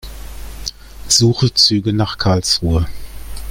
[1.09, 2.87] Suche Züge nach Karlsruhe.